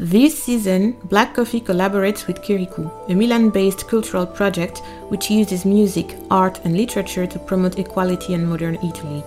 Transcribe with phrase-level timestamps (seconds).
[0.00, 4.78] This season, Black Coffee collaborates with Kirikou, a Milan based cultural project
[5.08, 9.24] which uses music, art, and literature to promote equality in modern Italy.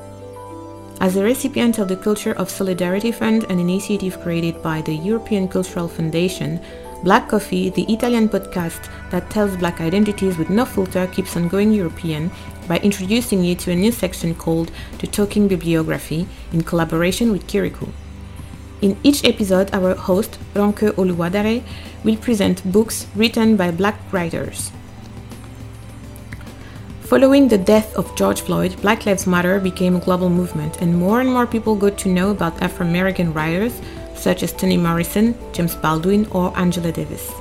[1.01, 5.49] As a recipient of the Culture of Solidarity Fund, an initiative created by the European
[5.49, 6.57] Cultural Foundation,
[7.03, 11.73] Black Coffee, the Italian podcast that tells black identities with no filter, keeps on going
[11.73, 12.31] European
[12.69, 17.91] by introducing you to a new section called The Talking Bibliography in collaboration with Kirikou.
[18.81, 21.61] In each episode, our host, Ronke Oluwadare,
[22.03, 24.71] will present books written by black writers.
[27.01, 31.21] Following the death of George Floyd, Black Lives Matter became a global movement, and more
[31.21, 33.79] and more people got to know about Afro American writers
[34.15, 37.31] such as Toni Morrison, James Baldwin, or Angela Davis.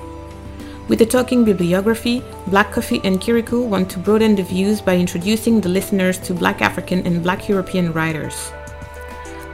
[0.89, 5.61] With the Talking Bibliography, Black Coffee and Kirikou want to broaden the views by introducing
[5.61, 8.51] the listeners to Black African and Black European writers.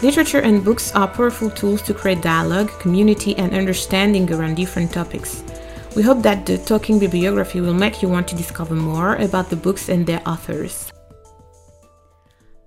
[0.03, 5.43] Literature and books are powerful tools to create dialogue, community, and understanding around different topics.
[5.97, 9.57] We hope that the Talking Bibliography will make you want to discover more about the
[9.57, 10.93] books and their authors.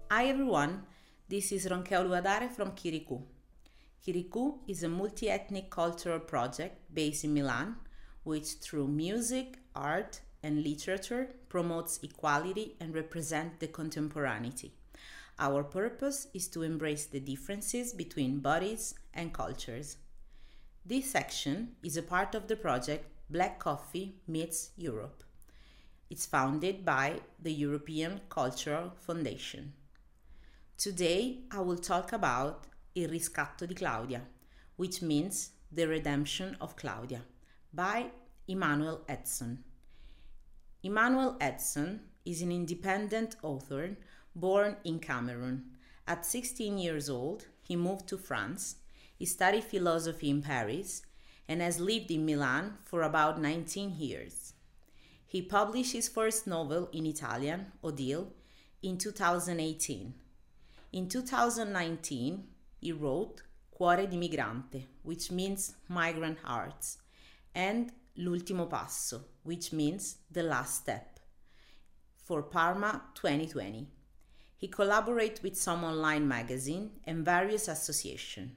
[0.10, 0.82] Hi everyone,
[1.28, 3.22] this is Ronke Oluwadare from Kirikou.
[4.04, 7.76] Kirikou is a multi-ethnic cultural project based in Milan,
[8.24, 14.79] which through music, art, and literature promotes equality and represents the contemporaneity.
[15.42, 19.96] Our purpose is to embrace the differences between bodies and cultures.
[20.86, 25.24] This section is a part of the project Black Coffee Meets Europe.
[26.10, 29.72] It's founded by the European Cultural Foundation.
[30.78, 34.24] Today I will talk about Il riscatto di Claudia,
[34.76, 37.22] which means the redemption of Claudia,
[37.74, 38.08] by
[38.48, 39.64] Emmanuel Edson.
[40.84, 43.96] Emmanuel Edson is an independent author
[44.36, 45.66] born in Cameroon.
[46.08, 48.78] At 16 years old, he moved to France.
[49.16, 51.02] He studied philosophy in Paris
[51.48, 54.54] and has lived in Milan for about 19 years.
[55.28, 58.34] He published his first novel in Italian, Odile,
[58.82, 60.14] in 2018.
[60.94, 62.48] In 2019,
[62.80, 66.98] he wrote Cuore di Migrante, which means migrant hearts,
[67.54, 71.20] and L'ultimo passo, which means the last step,
[72.18, 73.88] for Parma 2020.
[74.60, 78.52] He collaborates with some online magazine and various associations.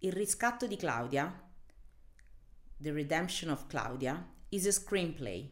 [0.00, 1.32] Il riscatto di Claudia,
[2.78, 5.48] The Redemption of Claudia, is a screenplay.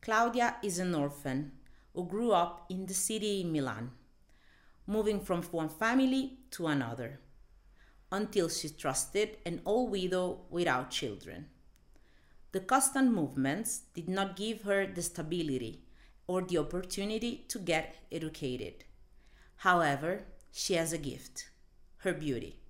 [0.00, 1.52] Claudia is an orphan
[1.94, 3.92] who grew up in the city in Milan,
[4.86, 7.20] moving from one family to another,
[8.10, 11.46] until she trusted an old widow without children.
[12.50, 15.85] The constant movements did not give her the stability
[16.26, 18.84] or the opportunity to get educated.
[19.56, 21.50] However, she has a gift
[21.98, 22.60] her beauty.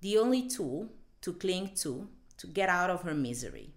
[0.00, 0.88] The only tool
[1.20, 3.74] to cling to to get out of her misery.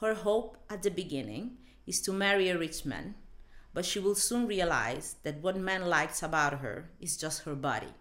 [0.00, 3.14] Her hope at the beginning is to marry a rich man,
[3.72, 7.94] but she will soon realize that what man likes about her is just her body.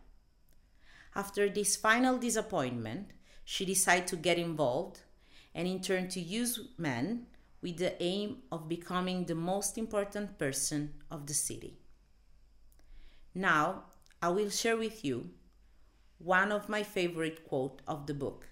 [1.16, 3.12] After this final disappointment,
[3.46, 5.00] she decides to get involved
[5.56, 7.28] and in turn to use men
[7.62, 11.78] with the aim of becoming the most important person of the city.
[13.34, 13.84] Now,
[14.22, 15.30] I will share with you
[16.18, 18.48] one of my favorite quotes of the book.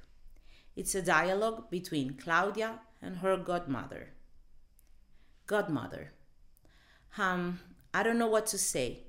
[0.76, 4.10] It's a dialogue between Claudia and her godmother.
[5.46, 6.12] Godmother,
[7.18, 7.60] um,
[7.94, 9.04] I don't know what to say,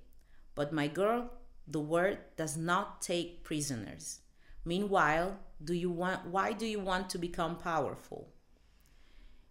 [0.54, 1.30] but my girl,
[1.66, 4.20] the word does not take prisoners.
[4.64, 8.32] Meanwhile, do you want why do you want to become powerful?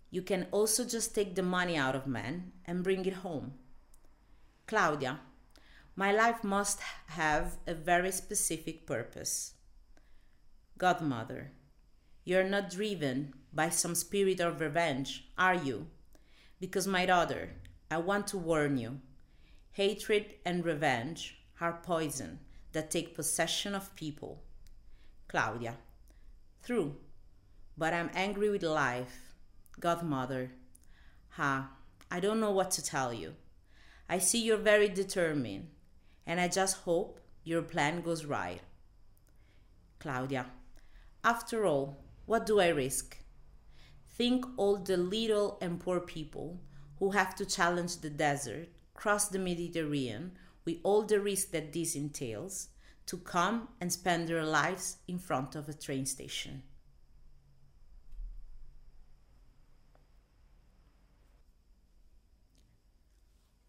[0.09, 3.53] You can also just take the money out of men and bring it home.
[4.65, 5.19] Claudia,
[5.95, 9.53] my life must have a very specific purpose.
[10.77, 11.51] Godmother,
[12.23, 15.87] you're not driven by some spirit of revenge, are you?
[16.59, 17.49] Because, my daughter,
[17.91, 19.01] I want to warn you
[19.71, 22.39] hatred and revenge are poison
[22.73, 24.43] that take possession of people.
[25.27, 25.77] Claudia,
[26.63, 26.95] true,
[27.77, 29.28] but I'm angry with life.
[29.79, 30.51] Godmother,
[31.29, 31.71] ha,
[32.11, 33.35] I don't know what to tell you.
[34.09, 35.69] I see you're very determined,
[36.25, 38.61] and I just hope your plan goes right.
[39.99, 40.47] Claudia,
[41.23, 43.17] after all, what do I risk?
[44.15, 46.59] Think all the little and poor people
[46.97, 50.33] who have to challenge the desert, cross the Mediterranean
[50.65, 52.69] with all the risk that this entails,
[53.05, 56.63] to come and spend their lives in front of a train station.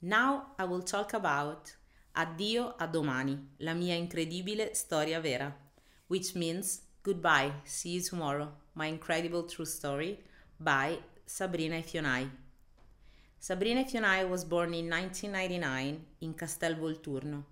[0.02, 1.76] Now I will talk about
[2.16, 5.54] Addio a domani, la mia incredibile storia vera,
[6.08, 10.18] which means goodbye, see you tomorrow, my incredible true story
[10.58, 12.30] by Sabrina Efionayi.
[13.38, 17.44] Sabrina Efionayi was born in 1999 in Castel Volturno.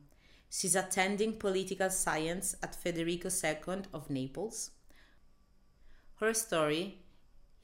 [0.48, 4.70] She's attending political science at Federico II of Naples.
[6.18, 6.98] Her story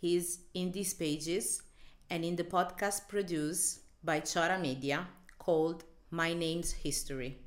[0.03, 1.63] is in these pages
[2.11, 5.07] and in the podcast produced by Chora Media
[5.39, 7.39] called My Name's History.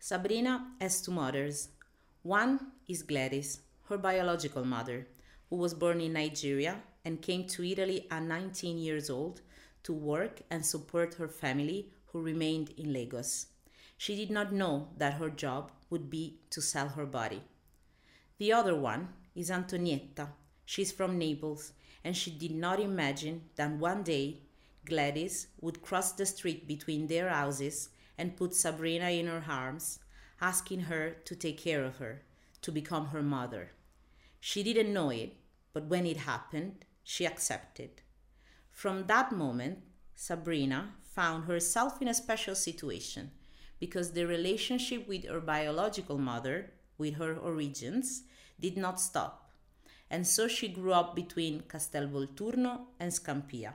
[0.00, 1.68] Sabrina has two mothers.
[2.22, 5.06] One is Gladys, her biological mother,
[5.48, 9.40] who was born in Nigeria and came to Italy at 19 years old
[9.84, 13.46] to work and support her family who remained in Lagos.
[13.96, 17.40] She did not know that her job would be to sell her body.
[18.38, 20.30] The other one is Antonietta.
[20.64, 21.72] She's from Naples
[22.02, 24.40] and she did not imagine that one day
[24.86, 29.98] Gladys would cross the street between their houses and put Sabrina in her arms,
[30.40, 32.22] asking her to take care of her,
[32.62, 33.72] to become her mother.
[34.40, 35.36] She didn't know it,
[35.72, 38.02] but when it happened, she accepted.
[38.70, 39.78] From that moment,
[40.14, 43.30] Sabrina found herself in a special situation
[43.78, 48.22] because the relationship with her biological mother, with her origins,
[48.58, 49.50] did not stop.
[50.10, 53.74] And so she grew up between Castel Volturno and Scampia,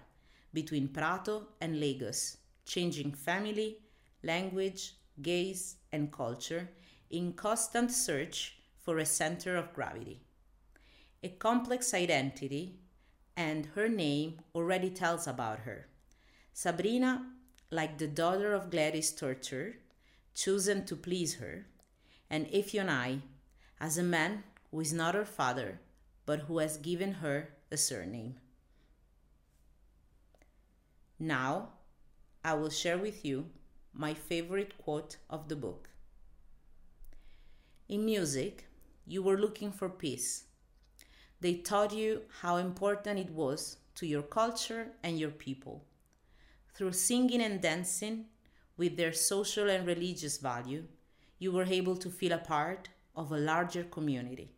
[0.54, 3.78] between Prato and Lagos, changing family,
[4.24, 6.70] language, gaze, and culture
[7.10, 10.22] in constant search for a center of gravity.
[11.24, 12.80] A complex identity
[13.38, 15.88] and her name already tells about her.
[16.54, 17.26] Sabrina,
[17.70, 19.76] like the daughter of Gladys Torture,
[20.36, 21.66] chosen to please her,
[22.30, 23.22] and Efionayi,
[23.80, 25.80] as a man who is not her father,
[26.26, 28.36] but who has given her a surname.
[31.22, 31.70] Now,
[32.44, 33.46] I will share with you
[33.94, 35.90] my favorite quote of the book.
[37.88, 38.68] In music,
[39.06, 40.46] you were looking for peace
[41.42, 45.84] they taught you how important it was to your culture and your people.
[46.76, 48.26] Through singing and dancing,
[48.78, 50.86] with their social and religious value,
[51.40, 54.52] you were able to feel a part of a larger community.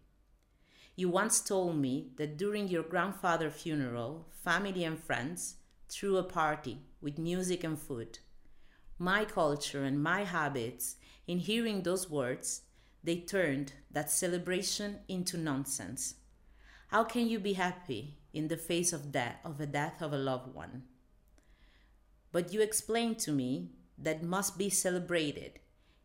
[0.98, 5.56] You once told me that during your grandfather's funeral, family and friends
[5.94, 8.19] threw a party with music and food.
[8.98, 10.95] My culture and my habits,
[11.28, 12.62] in hearing those words,
[13.04, 16.16] they turned that celebration into nonsense
[16.94, 20.18] how can you be happy in the face of death of a death of a
[20.30, 20.84] loved one?
[22.31, 25.57] But you explained to me that must be celebrated.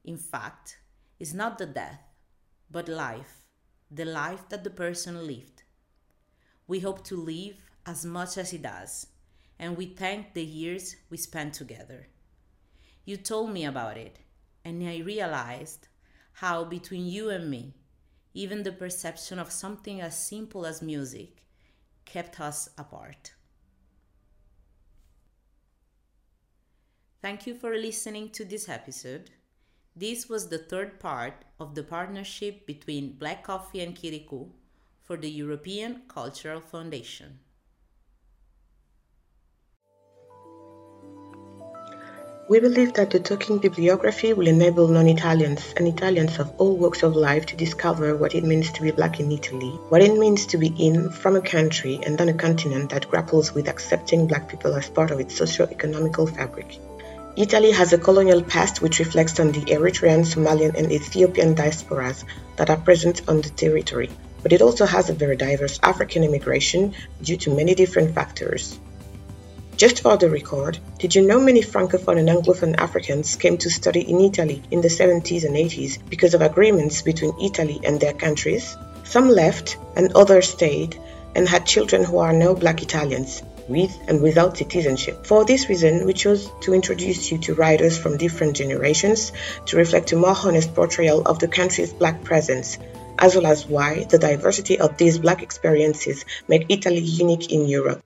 [0.03, 0.79] In fact,
[1.21, 2.01] is not the death,
[2.71, 3.45] but life,
[3.91, 5.63] the life that the person lived.
[6.67, 9.09] We hope to live as much as he does,
[9.59, 12.09] and we thanked the years we spent together.
[13.05, 14.19] You told me about it,
[14.65, 15.89] and I realized
[16.35, 17.75] how between you and me,
[18.35, 21.43] even the perception of something as simple as music
[22.05, 23.33] kept us apart.
[27.21, 29.31] Thank you for listening to this episode.
[29.97, 34.51] This was the third part of the partnership between Black Coffee and Kirikou
[35.03, 37.41] for the European Cultural Foundation.
[42.49, 47.15] We believe that the Talking Bibliography will enable non-Italians and Italians of all walks of
[47.15, 50.57] life to discover what it means to be black in Italy, what it means to
[50.57, 54.75] be in, from a country and on a continent that grapples with accepting black people
[54.75, 56.79] as part of its socio-economical fabric.
[57.37, 62.25] Italy has a colonial past which reflects on the Eritrean, Somalian and Ethiopian diasporas
[62.57, 64.09] that are present on the territory,
[64.43, 68.79] but it also has a very diverse African immigration due to many different factors.
[69.79, 74.01] Just for the record, did you know many Francophone and Anglophone Africans came to study
[74.01, 78.77] in Italy in the 70s and 80s because of agreements between Italy and their countries?
[79.05, 81.01] Some left and others stayed
[81.37, 85.25] and had children who are now black Italians, with and without citizenship.
[85.25, 89.31] For this reason, we chose to introduce you to writers from different generations
[89.67, 92.79] to reflect a more honest portrayal of the country's black presence,
[93.17, 98.03] as well as why the diversity of these black experiences make Italy unique in Europe.